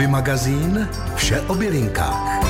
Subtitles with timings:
[0.00, 2.46] Hobby magazín Vše o bylinkách.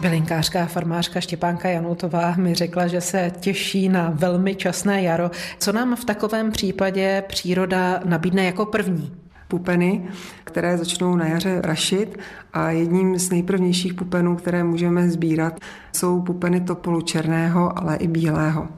[0.00, 5.30] Bylinkářka a farmářka Štěpánka Janoutová mi řekla, že se těší na velmi časné jaro.
[5.58, 9.12] Co nám v takovém případě příroda nabídne jako první?
[9.48, 10.08] pupeny,
[10.44, 12.18] které začnou na jaře rašit
[12.52, 15.60] a jedním z nejprvnějších pupenů, které můžeme sbírat,
[15.92, 18.68] jsou pupeny topolu černého, ale i bílého.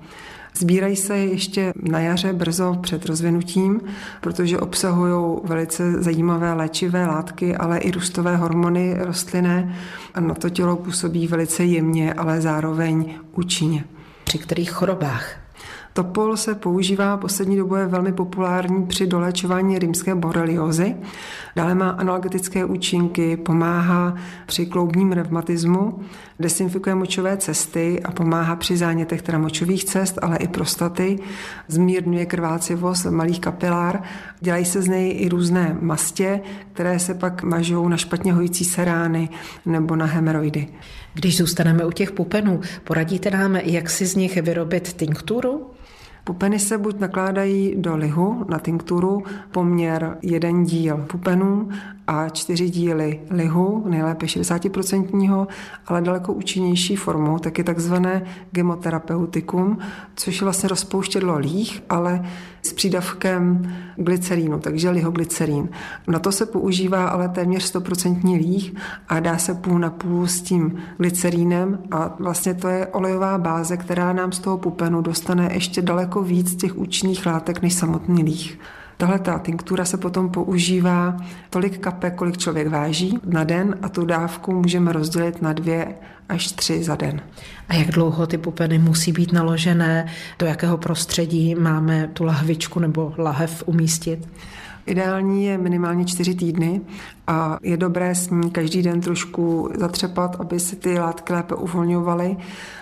[0.58, 3.80] Sbírají se ještě na jaře brzo před rozvinutím,
[4.20, 9.76] protože obsahují velice zajímavé léčivé látky, ale i růstové hormony rostlinné
[10.20, 13.84] na to tělo působí velice jemně, ale zároveň účinně.
[14.24, 15.45] Při kterých chorobách
[15.96, 20.96] Topol se používá poslední dobou je velmi populární při doléčování rýmské boreliozy.
[21.56, 24.14] Dále má analgetické účinky, pomáhá
[24.46, 25.98] při kloubním revmatismu,
[26.40, 31.18] desinfikuje močové cesty a pomáhá při zánětech teda močových cest, ale i prostaty,
[31.68, 34.02] zmírňuje krvácivost malých kapilár.
[34.40, 36.40] Dělají se z něj i různé mastě,
[36.72, 39.28] které se pak mažou na špatně hojící se rány
[39.66, 40.68] nebo na hemeroidy.
[41.14, 45.70] Když zůstaneme u těch pupenů, poradíte nám, jak si z nich vyrobit tinkturu?
[46.26, 51.68] Pupeny se buď nakládají do lihu na tinkturu poměr jeden díl pupenů
[52.06, 55.46] a čtyři díly lihu, nejlépe 60%,
[55.86, 59.78] ale daleko účinnější formou, taky takzvané gemoterapeutikum,
[60.16, 62.24] což je vlastně rozpouštědlo líh, ale
[62.66, 65.68] s přídavkem glycerínu, takže lihoglycerín.
[66.08, 68.72] Na to se používá ale téměř 100% líh
[69.08, 73.76] a dá se půl na půl s tím glycerínem a vlastně to je olejová báze,
[73.76, 78.58] která nám z toho pupenu dostane ještě daleko víc těch účinných látek než samotný líh.
[78.96, 81.16] Tahle ta tinktura se potom používá
[81.50, 85.94] tolik kapek, kolik člověk váží na den a tu dávku můžeme rozdělit na dvě
[86.28, 87.20] až tři za den.
[87.68, 90.06] A jak dlouho ty pupeny musí být naložené,
[90.38, 94.28] do jakého prostředí máme tu lahvičku nebo lahev umístit?
[94.86, 96.80] Ideální je minimálně čtyři týdny
[97.26, 102.36] a je dobré s ní každý den trošku zatřepat, aby se ty látky lépe uvolňovaly.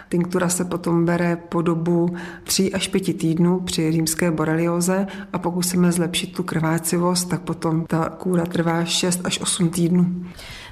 [0.08, 2.14] Tinktura se potom bere po dobu
[2.44, 7.86] 3 až 5 týdnů při rýmské borelioze a pokud chceme zlepšit tu krvácivost, tak potom
[7.86, 10.24] ta kůra trvá 6 až 8 týdnů.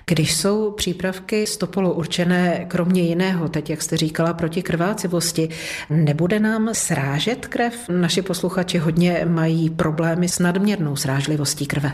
[0.07, 5.49] Když jsou přípravky z topolu určené kromě jiného, teď jak jste říkala, proti krvácivosti,
[5.91, 7.75] nebude nám srážet krev?
[7.89, 11.93] Naši posluchači hodně mají problémy s nadměrnou srážlivostí krve.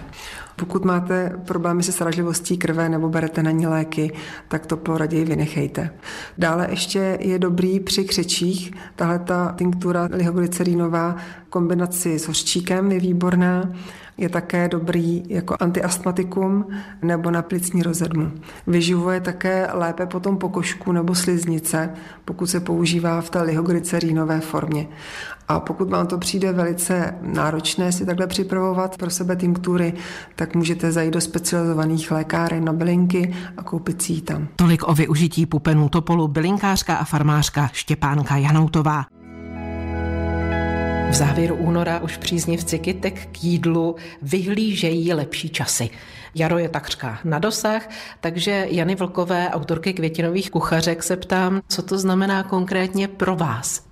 [0.57, 4.13] Pokud máte problémy se sražlivostí krve nebo berete na ní léky,
[4.49, 5.91] tak to raději vynechejte.
[6.39, 8.73] Dále ještě je dobrý při křečích.
[8.97, 11.17] Tahle ta tinktura lihoglycerínová
[11.51, 13.73] kombinaci s hořčíkem je výborná.
[14.19, 16.67] Je také dobrý jako antiastmatikum
[17.03, 18.33] nebo na plicní rozedmu.
[18.67, 21.91] Vyživuje také lépe potom pokožku nebo sliznice,
[22.25, 24.89] pokud se používá v té lihoglycerínové formě.
[25.49, 29.93] A pokud vám to přijde velice náročné si takhle připravovat pro sebe tinktury,
[30.37, 34.49] tak můžete zajít do specializovaných lékáren na bylinky a koupit si ji tam.
[34.57, 39.18] Tolik o využití pupenů topolu bylinkářka a farmářka Štěpánka Janoutová.
[41.09, 45.91] V závěru února už příznivci kytek k jídlu vyhlížejí lepší časy.
[46.35, 47.89] Jaro je takřka na dosah,
[48.21, 53.83] takže Jany Vlkové, autorky květinových kuchařek, se ptám, co to znamená konkrétně pro vás.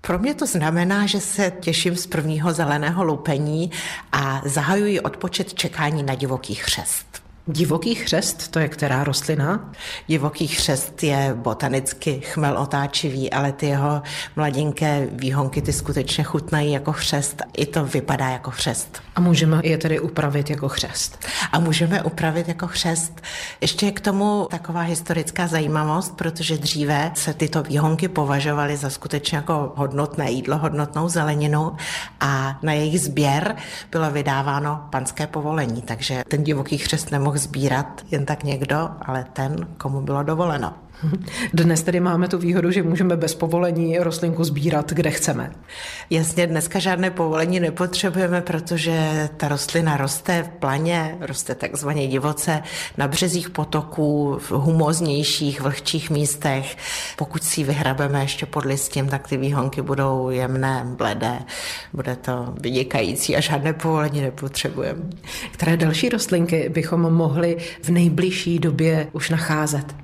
[0.00, 3.70] Pro mě to znamená, že se těším z prvního zeleného lupení
[4.12, 7.25] a zahajuji odpočet čekání na divoký chřest.
[7.48, 9.70] Divoký chřest, to je která rostlina?
[10.06, 14.02] Divoký chřest je botanicky chmel otáčivý, ale ty jeho
[14.36, 17.42] mladinké výhonky ty skutečně chutnají jako chřest.
[17.56, 19.02] I to vypadá jako chřest.
[19.16, 21.24] A můžeme je tedy upravit jako chřest?
[21.52, 23.20] A můžeme upravit jako chřest.
[23.60, 29.36] Ještě je k tomu taková historická zajímavost, protože dříve se tyto výhonky považovaly za skutečně
[29.36, 31.72] jako hodnotné jídlo, hodnotnou zeleninu
[32.20, 33.56] a na jejich sběr
[33.92, 39.24] bylo vydáváno panské povolení, takže ten divoký chřest nemohl mohl sbírat jen tak někdo, ale
[39.32, 40.74] ten, komu bylo dovoleno.
[41.52, 45.52] Dnes tedy máme tu výhodu, že můžeme bez povolení rostlinku sbírat, kde chceme.
[46.10, 52.62] Jasně, dneska žádné povolení nepotřebujeme, protože ta rostlina roste v planě, roste takzvaně divoce
[52.96, 56.76] na březích potoků, v humoznějších, vlhčích místech.
[57.16, 61.38] Pokud si ji vyhrabeme ještě pod listím, tak ty výhonky budou jemné, bledé,
[61.92, 65.02] bude to vynikající a žádné povolení nepotřebujeme.
[65.52, 69.94] Které další rostlinky bychom mohli v nejbližší době už nacházet?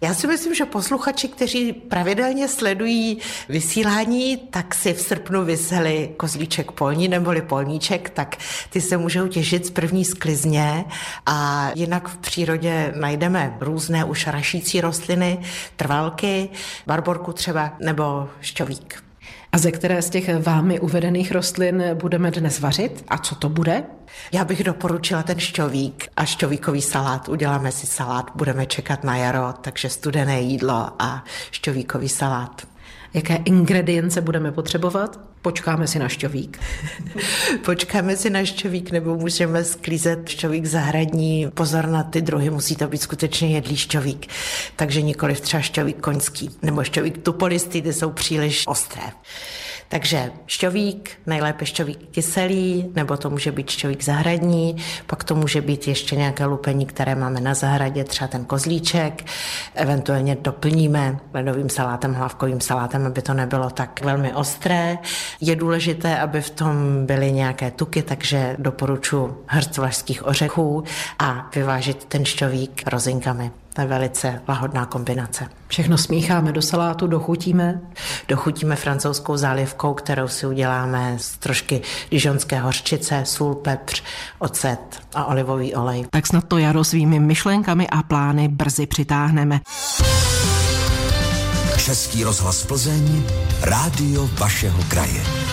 [0.00, 6.72] Já si myslím, že posluchači, kteří pravidelně sledují vysílání, tak si v srpnu vyseli kozlíček
[6.72, 8.36] polní neboli polníček, tak
[8.70, 10.84] ty se můžou těšit z první sklizně
[11.26, 15.38] a jinak v přírodě najdeme různé už rašící rostliny,
[15.76, 16.48] trvalky,
[16.86, 19.05] barborku třeba nebo šťovík.
[19.52, 23.04] A ze které z těch vámi uvedených rostlin budeme dnes vařit?
[23.08, 23.84] A co to bude?
[24.32, 27.28] Já bych doporučila ten šťovík a šťovíkový salát.
[27.28, 32.75] Uděláme si salát, budeme čekat na jaro, takže studené jídlo a šťovíkový salát.
[33.16, 35.20] Jaké ingredience budeme potřebovat?
[35.42, 36.58] Počkáme si na šťovík.
[37.64, 41.50] Počkáme si na šťovík nebo můžeme sklízet šťovík zahradní.
[41.54, 44.26] Pozor na ty druhy, musí to být skutečně jedlý šťovík.
[44.76, 49.02] Takže nikoli třeba šťovík koňský nebo šťovík tupolistý, ty jsou příliš ostré.
[49.88, 55.88] Takže šťovík, nejlépe šťovík kyselý, nebo to může být šťovík zahradní, pak to může být
[55.88, 59.24] ještě nějaké lupení, které máme na zahradě, třeba ten kozlíček,
[59.74, 64.98] eventuálně doplníme ledovým salátem, hlavkovým salátem, aby to nebylo tak velmi ostré.
[65.40, 70.84] Je důležité, aby v tom byly nějaké tuky, takže doporučuji hrst vlašských ořechů
[71.18, 73.50] a vyvážit ten šťovík rozinkami.
[73.76, 75.48] To je velice lahodná kombinace.
[75.68, 77.80] Všechno smícháme do salátu, dochutíme?
[78.28, 84.02] Dochutíme francouzskou zálivkou, kterou si uděláme z trošky dižonské hořčice, sůl, pepř,
[84.38, 84.78] ocet
[85.14, 86.04] a olivový olej.
[86.10, 89.60] Tak snad to jaro svými myšlenkami a plány brzy přitáhneme.
[91.84, 93.22] Český rozhlas Plzeň,
[93.62, 95.45] rádio vašeho kraje.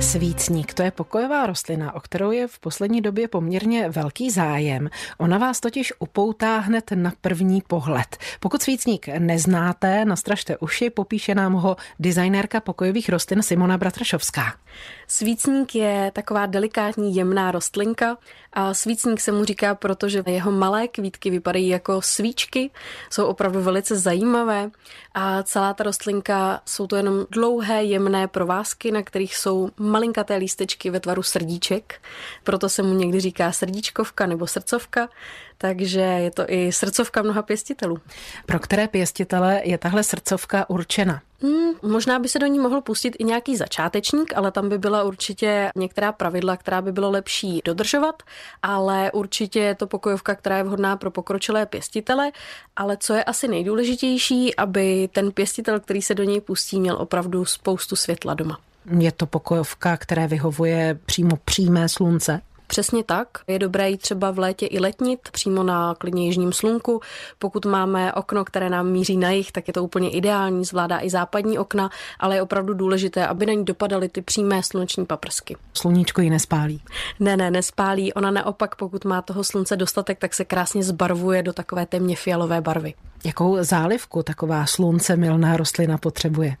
[0.00, 4.90] Svícník, to je pokojová rostlina, o kterou je v poslední době poměrně velký zájem.
[5.18, 8.16] Ona vás totiž upoutá hned na první pohled.
[8.40, 14.54] Pokud svícník neznáte, nastražte uši, popíše nám ho designérka pokojových rostlin Simona Bratrašovská.
[15.12, 18.18] Svícník je taková delikátní jemná rostlinka
[18.52, 22.70] a svícník se mu říká, protože jeho malé kvítky vypadají jako svíčky,
[23.10, 24.70] jsou opravdu velice zajímavé
[25.14, 30.90] a celá ta rostlinka jsou to jenom dlouhé jemné provázky, na kterých jsou malinkaté lístečky
[30.90, 32.00] ve tvaru srdíček,
[32.44, 35.08] proto se mu někdy říká srdíčkovka nebo srdcovka
[35.62, 37.98] takže je to i srdcovka mnoha pěstitelů.
[38.46, 41.22] Pro které pěstitele je tahle srdcovka určena?
[41.42, 45.02] Hmm, možná by se do ní mohl pustit i nějaký začátečník, ale tam by byla
[45.02, 48.22] určitě některá pravidla, která by bylo lepší dodržovat,
[48.62, 52.32] ale určitě je to pokojovka, která je vhodná pro pokročilé pěstitele,
[52.76, 57.44] ale co je asi nejdůležitější, aby ten pěstitel, který se do něj pustí, měl opravdu
[57.44, 58.58] spoustu světla doma.
[58.98, 62.40] Je to pokojovka, které vyhovuje přímo přímé slunce?
[62.70, 63.28] Přesně tak.
[63.46, 67.00] Je dobré jít třeba v létě i letnit, přímo na klidně jižním slunku.
[67.38, 71.10] Pokud máme okno, které nám míří na jih, tak je to úplně ideální, zvládá i
[71.10, 71.90] západní okna,
[72.20, 75.56] ale je opravdu důležité, aby na ní dopadaly ty přímé sluneční paprsky.
[75.74, 76.82] Sluníčko ji nespálí?
[77.20, 78.12] Ne, ne, nespálí.
[78.12, 82.60] Ona naopak, pokud má toho slunce dostatek, tak se krásně zbarvuje do takové temně fialové
[82.60, 82.94] barvy.
[83.24, 86.56] Jakou zálivku taková slunce milná rostlina potřebuje?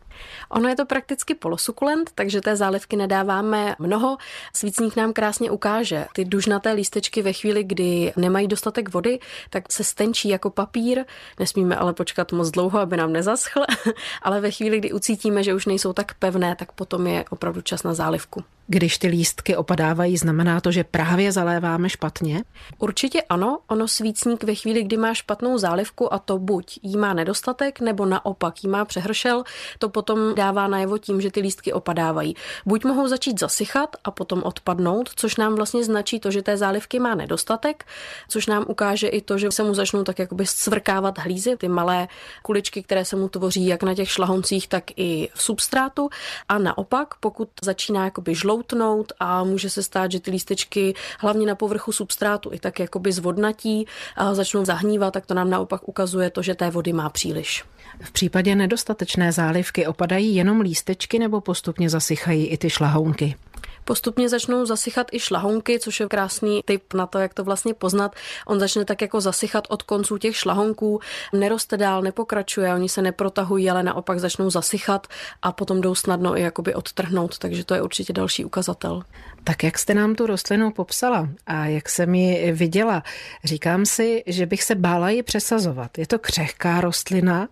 [0.50, 4.16] Ono je to prakticky polosukulent, takže té zálivky nedáváme mnoho.
[4.52, 6.06] Svícník nám krásně ukáže.
[6.12, 9.18] Ty dužnaté lístečky ve chvíli, kdy nemají dostatek vody,
[9.50, 11.04] tak se stenčí jako papír.
[11.38, 13.60] Nesmíme ale počkat moc dlouho, aby nám nezaschl,
[14.22, 17.82] ale ve chvíli, kdy ucítíme, že už nejsou tak pevné, tak potom je opravdu čas
[17.82, 18.44] na zálivku.
[18.72, 22.42] Když ty lístky opadávají, znamená to, že právě zaléváme špatně?
[22.78, 23.58] Určitě ano.
[23.66, 28.06] Ono svícník ve chvíli, kdy má špatnou zálivku a to buď jí má nedostatek, nebo
[28.06, 29.44] naopak jí má přehršel,
[29.78, 32.36] to potom dává najevo tím, že ty lístky opadávají.
[32.66, 36.98] Buď mohou začít zasychat a potom odpadnout, což nám vlastně značí to, že té zálivky
[36.98, 37.84] má nedostatek,
[38.28, 42.08] což nám ukáže i to, že se mu začnou tak jakoby scvrkávat hlízy, ty malé
[42.42, 46.08] kuličky, které se mu tvoří jak na těch šlahoncích, tak i v substrátu.
[46.48, 51.54] A naopak, pokud začíná jakoby žloutnout a může se stát, že ty lístečky hlavně na
[51.54, 53.86] povrchu substrátu i tak jakoby zvodnatí
[54.16, 57.64] a začnou zahnívat, tak to nám naopak ukazuje to, že té vody má příliš.
[58.00, 63.36] V případě nedostatečné zálivky opadají jenom lístečky nebo postupně zasychají i ty šlahounky?
[63.84, 68.14] Postupně začnou zasychat i šlahounky, což je krásný tip na to, jak to vlastně poznat.
[68.46, 71.00] On začne tak jako zasychat od konců těch šlahonků,
[71.32, 75.06] neroste dál, nepokračuje, oni se neprotahují, ale naopak začnou zasychat
[75.42, 79.02] a potom jdou snadno i jakoby odtrhnout, takže to je určitě další ukazatel.
[79.44, 83.02] Tak jak jste nám tu rostlinu popsala a jak jsem ji viděla,
[83.44, 85.98] říkám si, že bych se bála ji přesazovat.
[85.98, 87.48] Je to křehká rostlina,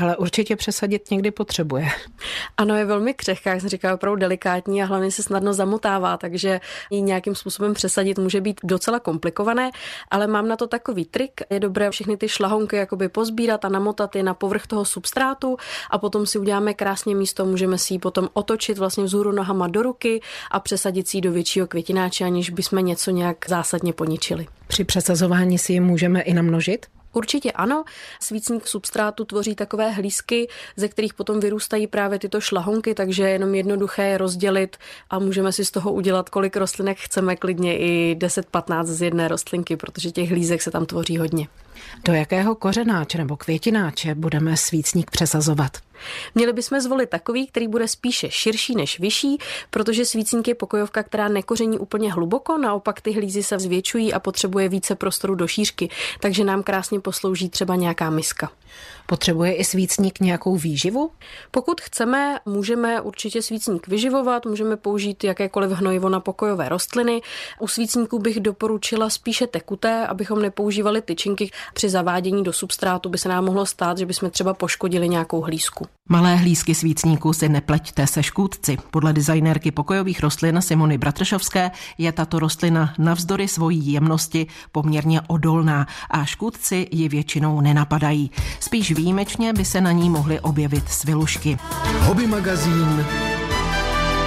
[0.00, 1.88] ale určitě přesadit někdy potřebuje.
[2.56, 6.60] Ano, je velmi křehká, jak jsem říkala, opravdu delikátní a hlavně se snadno zamotává, takže
[6.90, 9.70] ji nějakým způsobem přesadit může být docela komplikované,
[10.10, 11.40] ale mám na to takový trik.
[11.50, 15.56] Je dobré všechny ty šlahonky jakoby pozbírat a namotat je na povrch toho substrátu
[15.90, 19.82] a potom si uděláme krásně místo, můžeme si ji potom otočit vlastně vzhůru nohama do
[19.82, 24.46] ruky a přesadit si ji do většího květináče, aniž bychom něco nějak zásadně poničili.
[24.66, 26.86] Při přesazování si ji můžeme i namnožit?
[27.12, 27.84] Určitě ano.
[28.20, 33.54] Svícník substrátu tvoří takové hlízky, ze kterých potom vyrůstají právě tyto šlahonky, takže je jenom
[33.54, 34.76] jednoduché je rozdělit
[35.10, 39.76] a můžeme si z toho udělat, kolik rostlinek chceme, klidně i 10-15 z jedné rostlinky,
[39.76, 41.48] protože těch hlízek se tam tvoří hodně.
[42.04, 45.89] Do jakého kořenáče nebo květináče budeme svícník přesazovat?
[46.34, 49.38] Měli bychom zvolit takový, který bude spíše širší než vyšší,
[49.70, 54.68] protože svícník je pokojovka, která nekoření úplně hluboko, naopak ty hlízy se zvětšují a potřebuje
[54.68, 55.88] více prostoru do šířky,
[56.20, 58.50] takže nám krásně poslouží třeba nějaká miska.
[59.06, 61.10] Potřebuje i svícník nějakou výživu?
[61.50, 67.20] Pokud chceme, můžeme určitě svícník vyživovat, můžeme použít jakékoliv hnojivo na pokojové rostliny.
[67.58, 71.50] U svícníků bych doporučila spíše tekuté, abychom nepoužívali tyčinky.
[71.74, 75.86] Při zavádění do substrátu by se nám mohlo stát, že bychom třeba poškodili nějakou hlízku.
[76.08, 78.76] Malé hlízky svícníků si nepleťte se škůdci.
[78.90, 86.24] Podle designérky pokojových rostlin Simony Bratršovské je tato rostlina navzdory svojí jemnosti poměrně odolná a
[86.24, 88.30] škůdci ji většinou nenapadají.
[88.60, 91.58] Spíš výjimečně by se na ní mohly objevit svilušky.
[92.00, 93.06] Hobby magazín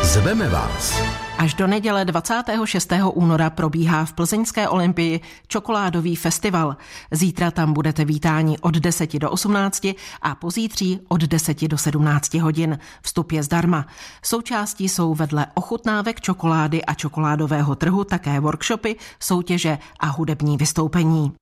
[0.04, 1.23] Zveme vás.
[1.38, 2.94] Až do neděle 26.
[3.14, 6.78] února probíhá v Plzeňské olympii čokoládový festival.
[7.12, 9.88] Zítra tam budete vítáni od 10 do 18
[10.22, 12.80] a pozítří od 10 do 17 hodin.
[13.02, 13.86] Vstup je zdarma.
[14.24, 21.34] Součástí jsou vedle ochutnávek čokolády a čokoládového trhu také workshopy, soutěže a hudební vystoupení.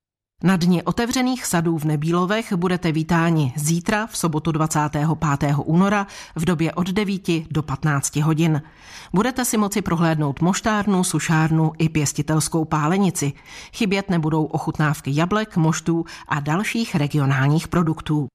[0.43, 5.07] Na dni otevřených sadů v Nebílovech budete vítáni zítra v sobotu 25.
[5.65, 7.21] února v době od 9
[7.51, 8.61] do 15 hodin.
[9.13, 13.33] Budete si moci prohlédnout moštárnu, sušárnu i pěstitelskou pálenici.
[13.73, 18.27] Chybět nebudou ochutnávky jablek, moštů a dalších regionálních produktů.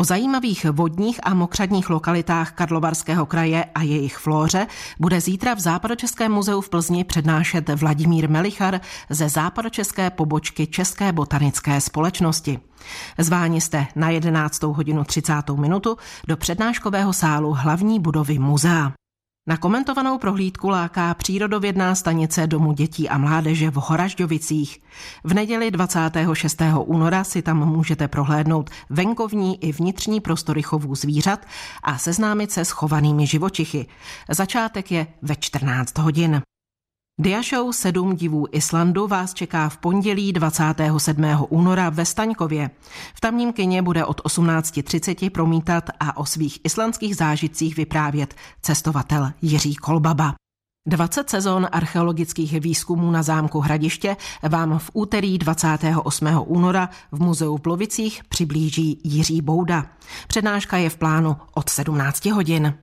[0.00, 4.66] O zajímavých vodních a mokřadních lokalitách Karlovarského kraje a jejich flóře
[4.98, 11.80] bude zítra v Západočeském muzeu v Plzni přednášet Vladimír Melichar ze západočeské pobočky České botanické
[11.80, 12.58] společnosti.
[13.18, 14.62] Zváni jste na 11.
[14.62, 15.32] hodinu 30.
[15.56, 15.96] minutu
[16.28, 18.92] do přednáškového sálu hlavní budovy muzea.
[19.48, 24.80] Na komentovanou prohlídku láká přírodovědná stanice Domu dětí a mládeže v Horažďovicích.
[25.24, 26.62] V neděli 26.
[26.84, 31.46] února si tam můžete prohlédnout venkovní i vnitřní prostory chovů zvířat
[31.82, 33.86] a seznámit se s chovanými živočichy.
[34.30, 36.42] Začátek je ve 14 hodin.
[37.20, 41.24] Dia Show 7 divů Islandu vás čeká v pondělí 27.
[41.48, 42.70] února ve Staňkově.
[43.14, 49.74] V tamním kině bude od 18.30 promítat a o svých islandských zážitcích vyprávět cestovatel Jiří
[49.74, 50.34] Kolbaba.
[50.88, 56.28] 20 sezon archeologických výzkumů na zámku Hradiště vám v úterý 28.
[56.46, 59.86] února v muzeu v Blovicích přiblíží Jiří Bouda.
[60.28, 62.74] Přednáška je v plánu od 17 hodin.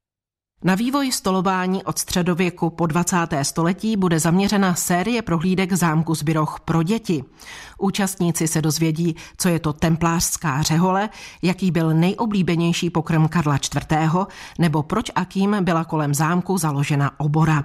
[0.64, 3.18] Na vývoj stolování od středověku po 20.
[3.42, 7.24] století bude zaměřena série prohlídek zámku Zbyroch pro děti.
[7.80, 11.10] Účastníci se dozvědí, co je to templářská řehole,
[11.42, 14.16] jaký byl nejoblíbenější pokrm Karla IV.
[14.60, 17.64] nebo proč a kým byla kolem zámku založena obora.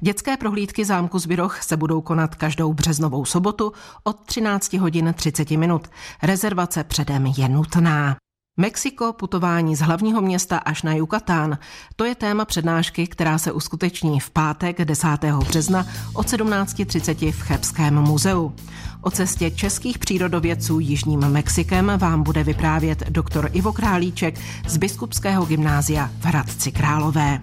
[0.00, 3.72] Dětské prohlídky zámku Zbyroch se budou konat každou březnovou sobotu
[4.04, 5.88] od 13 hodin 30 minut.
[6.22, 8.16] Rezervace předem je nutná.
[8.58, 11.58] Mexiko, putování z hlavního města až na Yucatán.
[11.96, 15.08] To je téma přednášky, která se uskuteční v pátek 10.
[15.48, 18.52] března od 17.30 v Chebském muzeu.
[19.00, 24.34] O cestě českých přírodovědců Jižním Mexikem vám bude vyprávět doktor Ivo Králíček
[24.68, 27.40] z Biskupského gymnázia v Hradci Králové.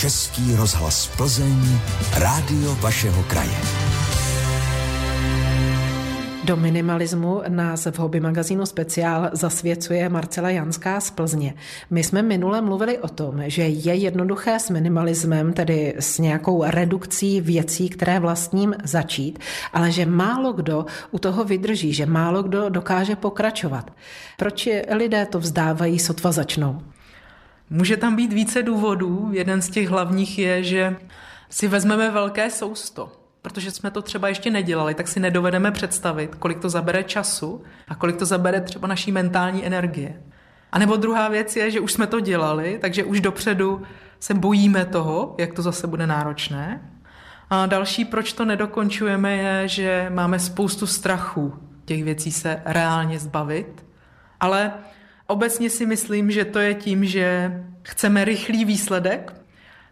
[0.00, 1.80] Český rozhlas Plzeň,
[2.12, 3.60] rádio vašeho kraje.
[6.48, 11.54] Do minimalismu nás v hobby magazínu Speciál zasvěcuje Marcela Janská z Plzně.
[11.90, 17.40] My jsme minule mluvili o tom, že je jednoduché s minimalismem, tedy s nějakou redukcí
[17.40, 19.38] věcí, které vlastním začít,
[19.72, 23.92] ale že málo kdo u toho vydrží, že málo kdo dokáže pokračovat.
[24.36, 26.82] Proč lidé to vzdávají, sotva začnou?
[27.70, 29.28] Může tam být více důvodů.
[29.32, 30.96] Jeden z těch hlavních je, že
[31.50, 36.58] si vezmeme velké sousto protože jsme to třeba ještě nedělali, tak si nedovedeme představit, kolik
[36.58, 40.22] to zabere času a kolik to zabere třeba naší mentální energie.
[40.72, 43.82] A nebo druhá věc je, že už jsme to dělali, takže už dopředu
[44.20, 46.90] se bojíme toho, jak to zase bude náročné.
[47.50, 51.54] A další, proč to nedokončujeme, je, že máme spoustu strachů
[51.84, 53.86] těch věcí se reálně zbavit.
[54.40, 54.72] Ale
[55.26, 57.52] obecně si myslím, že to je tím, že
[57.82, 59.42] chceme rychlý výsledek,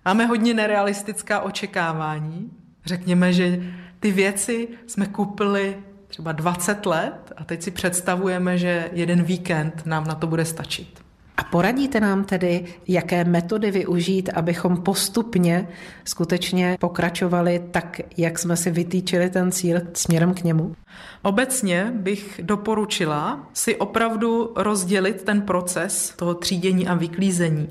[0.05, 2.51] máme hodně nerealistická očekávání
[2.87, 3.61] Řekněme, že
[4.01, 5.77] ty věci jsme koupili
[6.09, 11.07] třeba 20 let a teď si představujeme, že jeden víkend nám na to bude stačit.
[11.37, 15.69] A poradíte nám tedy, jaké metody využít, abychom postupně
[16.05, 20.77] skutečně pokračovali tak, jak jsme si vytýčili ten cíl směrem k němu?
[21.23, 27.69] Obecně bych doporučila si opravdu rozdělit ten proces toho třídění a vyklízení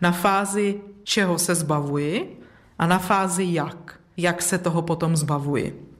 [0.00, 2.40] na fázi, čeho se zbavuji
[2.78, 5.92] a na fázi jak jak se toho potom zbavuji.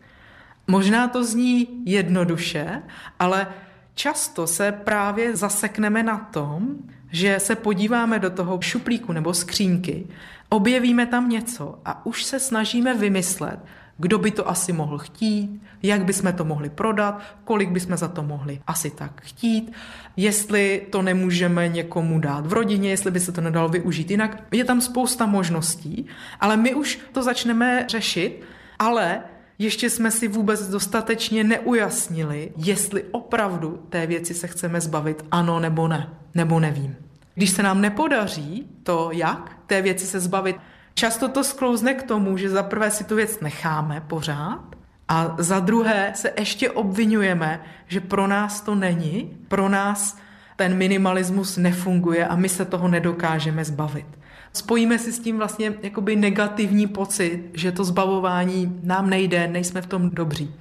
[0.66, 2.82] Možná to zní jednoduše,
[3.18, 3.46] ale
[3.94, 6.76] často se právě zasekneme na tom,
[7.12, 10.06] že se podíváme do toho šuplíku nebo skřínky,
[10.48, 13.60] objevíme tam něco a už se snažíme vymyslet,
[13.98, 18.22] kdo by to asi mohl chtít, jak bychom to mohli prodat, kolik bychom za to
[18.22, 19.72] mohli asi tak chtít,
[20.16, 24.42] jestli to nemůžeme někomu dát v rodině, jestli by se to nedalo využít jinak.
[24.52, 26.06] Je tam spousta možností,
[26.40, 28.42] ale my už to začneme řešit,
[28.78, 29.20] ale
[29.58, 35.88] ještě jsme si vůbec dostatečně neujasnili, jestli opravdu té věci se chceme zbavit, ano nebo
[35.88, 36.96] ne, nebo nevím.
[37.34, 40.56] Když se nám nepodaří to, jak té věci se zbavit,
[40.96, 44.64] často to sklouzne k tomu, že za prvé si tu věc necháme pořád
[45.08, 50.18] a za druhé se ještě obvinujeme, že pro nás to není, pro nás
[50.56, 54.06] ten minimalismus nefunguje a my se toho nedokážeme zbavit.
[54.52, 59.86] Spojíme si s tím vlastně jakoby negativní pocit, že to zbavování nám nejde, nejsme v
[59.86, 60.54] tom dobří.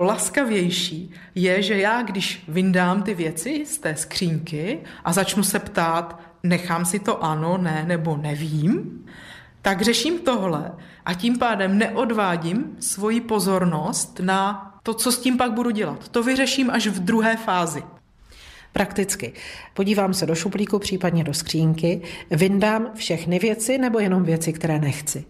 [0.00, 6.20] Laskavější je, že já, když vyndám ty věci z té skřínky a začnu se ptát,
[6.42, 9.04] nechám si to ano, ne nebo nevím,
[9.68, 10.72] tak řeším tohle
[11.04, 16.08] a tím pádem neodvádím svoji pozornost na to, co s tím pak budu dělat.
[16.08, 17.82] To vyřeším až v druhé fázi.
[18.72, 19.32] Prakticky.
[19.74, 25.24] Podívám se do šuplíku, případně do skřínky, vyndám všechny věci nebo jenom věci, které nechci.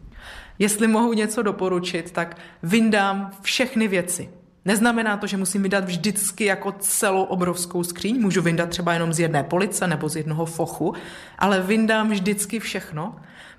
[0.58, 4.28] Jestli mohu něco doporučit, tak vyndám všechny věci.
[4.64, 9.20] Neznamená to, že musím vydat vždycky jako celou obrovskou skříň, můžu vyndat třeba jenom z
[9.20, 10.94] jedné police nebo z jednoho fochu,
[11.38, 13.16] ale vyndám vždycky všechno,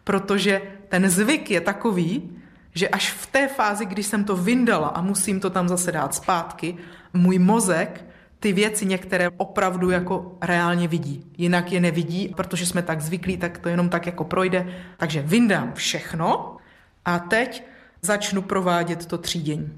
[0.09, 2.29] protože ten zvyk je takový,
[2.73, 6.15] že až v té fázi, když jsem to vyndala a musím to tam zase dát
[6.15, 6.75] zpátky,
[7.13, 8.05] můj mozek
[8.39, 11.25] ty věci některé opravdu jako reálně vidí.
[11.37, 14.67] Jinak je nevidí, protože jsme tak zvyklí, tak to jenom tak jako projde.
[14.97, 16.57] Takže vyndám všechno
[17.05, 17.63] a teď
[18.01, 19.69] začnu provádět to třídění.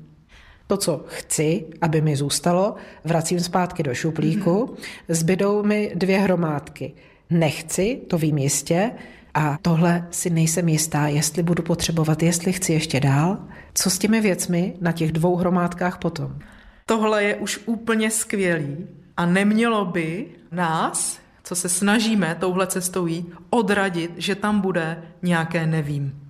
[0.67, 4.75] To, co chci, aby mi zůstalo, vracím zpátky do šuplíku,
[5.07, 6.93] zbydou mi dvě hromádky.
[7.29, 8.91] Nechci, to vím jistě,
[9.33, 13.37] a tohle si nejsem jistá, jestli budu potřebovat, jestli chci ještě dál.
[13.73, 16.39] Co s těmi věcmi na těch dvou hromádkách potom?
[16.85, 18.77] Tohle je už úplně skvělý
[19.17, 25.67] a nemělo by nás, co se snažíme touhle cestou jít, odradit, že tam bude nějaké
[25.67, 26.21] nevím.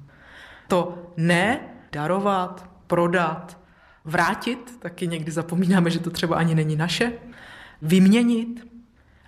[0.67, 1.59] To ne
[1.91, 3.57] darovat, prodat,
[4.05, 7.11] vrátit, taky někdy zapomínáme, že to třeba ani není naše,
[7.81, 8.67] vyměnit.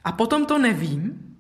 [0.04, 1.33] A potom to nevím,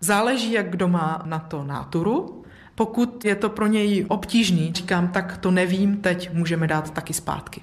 [0.00, 2.44] záleží, jak kdo má na to náturu.
[2.74, 7.62] Pokud je to pro něj obtížný, říkám, tak to nevím, teď můžeme dát taky zpátky.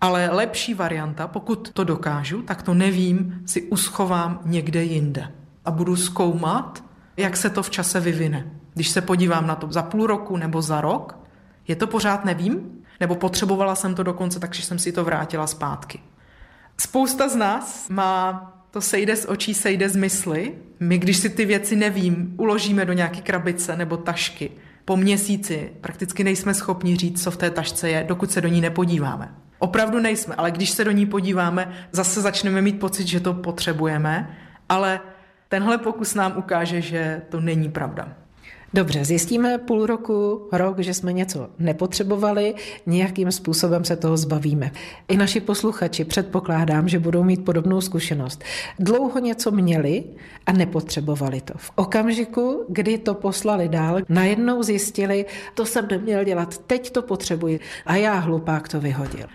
[0.00, 5.32] Ale lepší varianta, pokud to dokážu, tak to nevím, si uschovám někde jinde.
[5.64, 6.84] A budu zkoumat,
[7.16, 8.50] jak se to v čase vyvine.
[8.74, 11.18] Když se podívám na to za půl roku nebo za rok,
[11.68, 12.82] je to pořád nevím?
[13.00, 16.00] Nebo potřebovala jsem to dokonce, takže jsem si to vrátila zpátky.
[16.78, 20.54] Spousta z nás má to sejde z očí, sejde z mysli.
[20.80, 24.50] My, když si ty věci nevím, uložíme do nějaké krabice nebo tašky,
[24.84, 28.60] po měsíci prakticky nejsme schopni říct, co v té tašce je, dokud se do ní
[28.60, 29.34] nepodíváme.
[29.58, 34.36] Opravdu nejsme, ale když se do ní podíváme, zase začneme mít pocit, že to potřebujeme,
[34.68, 35.00] ale
[35.48, 38.16] tenhle pokus nám ukáže, že to není pravda.
[38.74, 42.54] Dobře, zjistíme půl roku, rok, že jsme něco nepotřebovali,
[42.86, 44.70] nějakým způsobem se toho zbavíme.
[45.08, 48.44] I naši posluchači předpokládám, že budou mít podobnou zkušenost.
[48.78, 50.04] Dlouho něco měli
[50.46, 51.54] a nepotřebovali to.
[51.56, 57.60] V okamžiku, kdy to poslali dál, najednou zjistili, to jsem neměl dělat, teď to potřebuji
[57.86, 59.26] a já hlupák to vyhodil.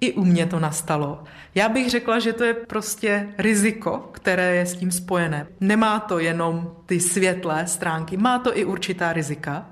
[0.00, 1.24] I u mě to nastalo.
[1.54, 5.46] Já bych řekla, že to je prostě riziko, které je s tím spojené.
[5.60, 9.66] Nemá to jenom ty světlé stránky, má to i určitá rizika,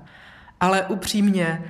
[0.59, 1.63] ale upřímně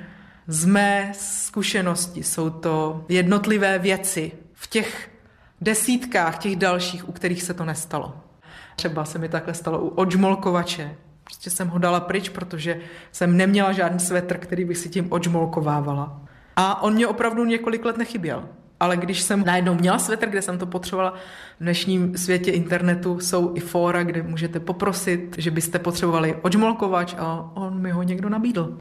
[0.48, 5.10] z mé zkušenosti jsou to jednotlivé věci v těch
[5.62, 8.14] desítkách těch dalších, u kterých se to nestalo.
[8.76, 10.96] Třeba se mi takhle stalo u odžmolkovače.
[11.24, 12.80] Prostě jsem ho dala pryč, protože
[13.12, 16.25] jsem neměla žádný svetr, který bych si tím odžmolkovávala.
[16.56, 18.50] A on mě opravdu několik let nechyběl.
[18.80, 21.14] Ale když jsem najednou měla svetr, kde jsem to potřebovala,
[21.60, 27.52] v dnešním světě internetu jsou i fóra, kde můžete poprosit, že byste potřebovali odžmolkovač a
[27.54, 28.80] on mi ho někdo nabídl.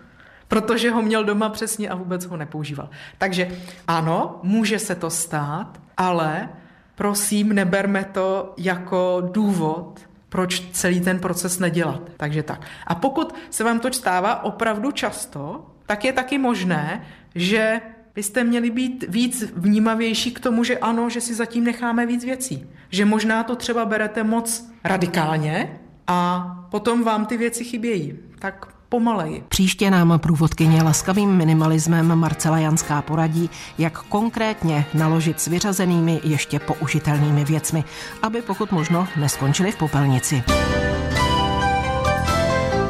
[0.49, 2.89] Protože ho měl doma přesně a vůbec ho nepoužíval.
[3.19, 3.49] Takže
[3.89, 6.49] ano, může se to stát, ale
[6.95, 12.01] prosím, neberme to jako důvod, proč celý ten proces nedělat.
[12.17, 12.61] Takže tak.
[12.87, 17.05] A pokud se vám to stává opravdu často, tak je taky možné,
[17.35, 17.81] že
[18.15, 22.67] byste měli být víc vnímavější k tomu, že ano, že si zatím necháme víc věcí.
[22.91, 28.15] Že možná to třeba berete moc radikálně a potom vám ty věci chybějí.
[28.39, 29.45] Tak pomaleji.
[29.49, 37.45] Příště nám průvodkyně laskavým minimalismem Marcela Janská poradí, jak konkrétně naložit s vyřazenými ještě použitelnými
[37.45, 37.85] věcmi,
[38.23, 40.43] aby pokud možno neskončili v popelnici.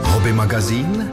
[0.03, 1.11] Hobby magazín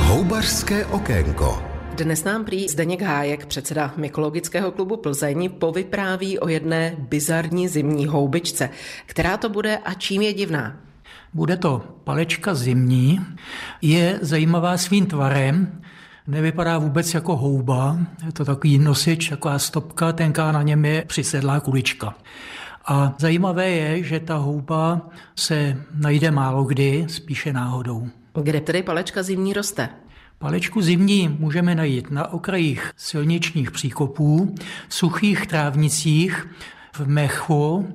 [0.00, 1.75] Houbařské okénko.
[1.96, 8.70] Dnes nám prý Zdeněk Hájek, předseda Mykologického klubu Plzeň, povypráví o jedné bizarní zimní houbičce.
[9.06, 10.76] Která to bude a čím je divná?
[11.34, 13.20] Bude to palečka zimní,
[13.82, 15.82] je zajímavá svým tvarem,
[16.26, 21.60] nevypadá vůbec jako houba, je to takový nosič, taková stopka, tenká na něm je přisedlá
[21.60, 22.14] kulička.
[22.86, 25.00] A zajímavé je, že ta houba
[25.36, 28.08] se najde málo kdy, spíše náhodou.
[28.42, 29.88] Kde tedy palečka zimní roste?
[30.38, 34.54] Palečku zimní můžeme najít na okrajích silničních příkopů,
[34.88, 36.48] suchých trávnicích,
[36.92, 37.88] v mechu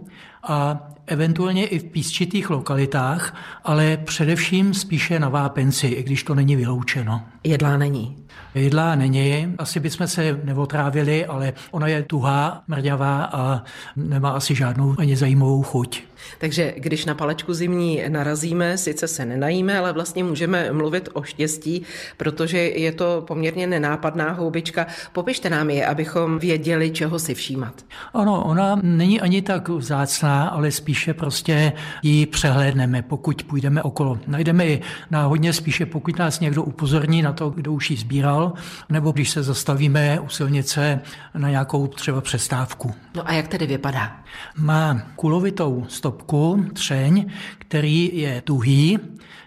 [0.43, 6.55] a eventuálně i v písčitých lokalitách, ale především spíše na vápenci, i když to není
[6.55, 7.23] vyloučeno.
[7.43, 8.17] Jedlá není.
[8.55, 13.63] Jedlá není, asi bychom se neotrávili, ale ona je tuhá, mrňavá a
[13.95, 16.03] nemá asi žádnou ani zajímavou chuť.
[16.37, 21.81] Takže když na palečku zimní narazíme, sice se nenajíme, ale vlastně můžeme mluvit o štěstí,
[22.17, 24.87] protože je to poměrně nenápadná houbička.
[25.13, 27.73] Popište nám je, abychom věděli, čeho si všímat.
[28.13, 34.19] Ano, ona není ani tak vzácná, ale spíše prostě ji přehlédneme, pokud půjdeme okolo.
[34.27, 38.40] Najdeme ji náhodně spíše, pokud nás někdo upozorní na to, kdo už ji sbíral,
[38.89, 40.99] nebo když se zastavíme u silnice
[41.37, 42.93] na nějakou třeba přestávku.
[43.15, 44.21] No a jak tedy vypadá?
[44.57, 47.25] Má kulovitou stopku, třeň,
[47.57, 48.99] který je tuhý,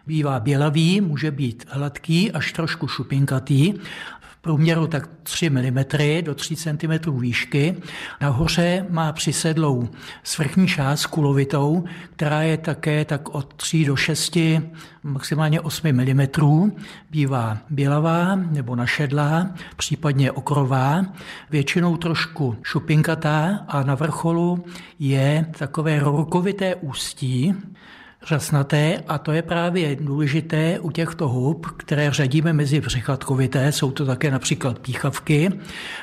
[0.06, 3.74] bývá bělavý, může být hladký až trošku šupinkatý
[4.44, 5.78] průměru tak 3 mm
[6.20, 7.76] do 3 cm výšky.
[8.20, 9.88] Nahoře má přisedlou
[10.22, 11.84] svrchní část kulovitou,
[12.16, 14.38] která je také tak od 3 do 6,
[15.02, 16.72] maximálně 8 mm.
[17.10, 21.04] Bývá bělavá nebo našedlá, případně okrová,
[21.50, 24.64] většinou trošku šupinkatá a na vrcholu
[24.98, 27.54] je takové rorkovité ústí,
[28.26, 34.06] řasnaté a to je právě důležité u těchto hub, které řadíme mezi břichatkovité, jsou to
[34.06, 35.50] také například píchavky.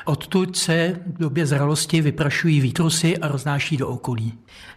[0.05, 4.33] Odtud se v době zralosti vyprašují výtrusy a roznáší do okolí.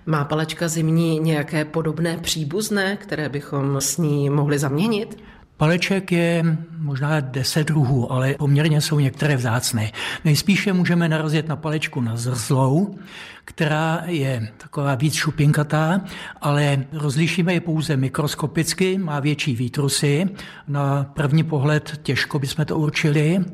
[0.07, 5.22] Má palečka zimní nějaké podobné příbuzné, které bychom s ní mohli zaměnit?
[5.64, 6.44] Paleček je
[6.79, 9.90] možná deset druhů, ale poměrně jsou některé vzácné.
[10.24, 12.98] Nejspíše můžeme narazit na palečku na zrzlou,
[13.44, 16.00] která je taková víc šupinkatá,
[16.40, 20.29] ale rozlišíme je pouze mikroskopicky, má větší výtrusy.
[20.68, 23.44] Na první pohled těžko bychom to určili.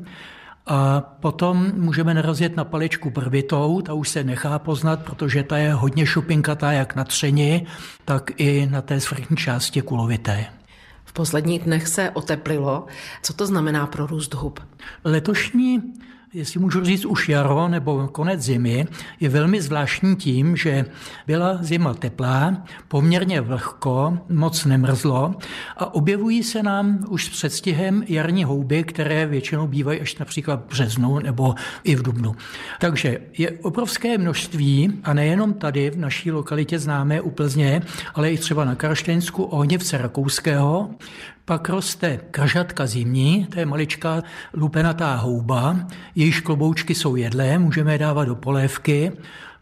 [0.67, 5.73] A potom můžeme narazit na palečku brvitou, ta už se nechá poznat, protože ta je
[5.73, 7.65] hodně šupinkatá jak na třeni,
[8.05, 10.60] tak i na té svrchní části kulovité.
[11.11, 12.85] V posledních dnech se oteplilo.
[13.23, 14.59] Co to znamená pro růst hub?
[15.03, 15.93] Letošní
[16.33, 18.87] jestli můžu říct už jaro nebo konec zimy,
[19.19, 20.85] je velmi zvláštní tím, že
[21.27, 25.35] byla zima teplá, poměrně vlhko, moc nemrzlo
[25.77, 30.69] a objevují se nám už s předstihem jarní houby, které většinou bývají až například v
[30.69, 32.35] březnu nebo i v dubnu.
[32.79, 37.81] Takže je obrovské množství a nejenom tady v naší lokalitě známé u Plzně,
[38.13, 40.89] ale i třeba na Karštejnsku, Ohněvce Rakouského,
[41.45, 44.23] pak roste kržatka zimní, to je maličká
[44.53, 45.75] lupenatá houba,
[46.15, 49.11] jejíž kloboučky jsou jedlé, můžeme je dávat do polévky.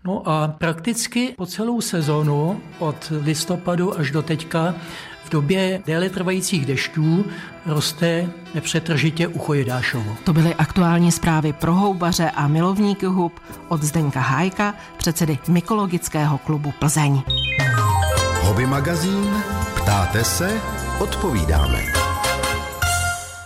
[0.03, 4.75] No a prakticky po celou sezónu od listopadu až do teďka
[5.23, 7.25] v době déle trvajících dešťů
[7.65, 10.15] roste nepřetržitě uchojedášovo.
[10.23, 16.73] To byly aktuální zprávy pro houbaře a milovníky hub od Zdeňka Hájka, předsedy Mykologického klubu
[16.79, 17.21] Plzeň.
[18.41, 19.29] Hobby magazín
[19.75, 20.78] Ptáte se?
[20.99, 21.85] Odpovídáme.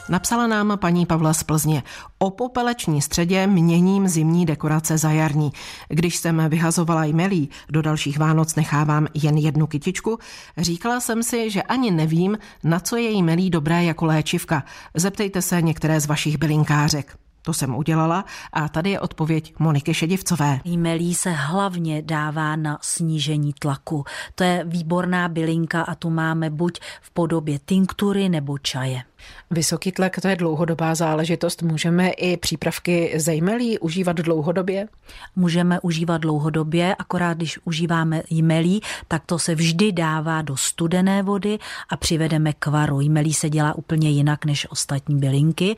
[0.09, 1.83] Napsala nám paní Pavla z Plzně.
[2.19, 5.51] O popeleční středě měním zimní dekorace za jarní.
[5.89, 10.17] Když jsem vyhazovala jmelí, do dalších Vánoc nechávám jen jednu kytičku,
[10.57, 14.63] říkala jsem si, že ani nevím, na co je jmelí dobré jako léčivka.
[14.95, 17.17] Zeptejte se některé z vašich bylinkářek.
[17.45, 20.60] To jsem udělala a tady je odpověď Moniky Šedivcové.
[20.65, 24.06] Jmelí se hlavně dává na snížení tlaku.
[24.36, 29.03] To je výborná bylinka a tu máme buď v podobě tinktury nebo čaje.
[29.51, 31.62] Vysoký tlak to je dlouhodobá záležitost.
[31.62, 34.88] Můžeme i přípravky zejmelí užívat dlouhodobě?
[35.36, 41.59] Můžeme užívat dlouhodobě, akorát když užíváme jmelí, tak to se vždy dává do studené vody
[41.89, 43.01] a přivedeme k varu.
[43.01, 45.75] Jmelí se dělá úplně jinak než ostatní bylinky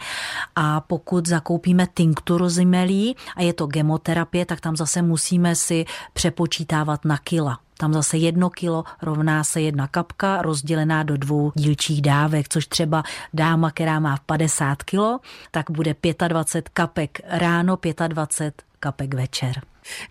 [0.56, 5.86] a pokud zakoupíme tinkturu z jmelí a je to gemoterapie, tak tam zase musíme si
[6.14, 12.02] přepočítávat na kila Tam zase jedno kilo rovná se jedna kapka rozdělená do dvou dílčích
[12.02, 15.20] dávek, což třeba dáma, která má 50 kilo,
[15.52, 15.96] tak bude
[16.28, 19.62] 25 kapek ráno, 25 kapek večer.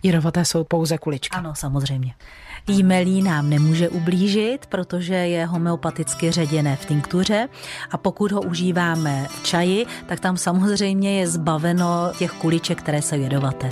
[0.03, 1.37] Jedovaté jsou pouze kuličky.
[1.37, 2.13] Ano, samozřejmě.
[2.67, 7.49] Jímelí nám nemůže ublížit, protože je homeopaticky ředěné v tinktuře
[7.91, 13.15] a pokud ho užíváme v čaji, tak tam samozřejmě je zbaveno těch kuliček, které jsou
[13.15, 13.69] jedovaté.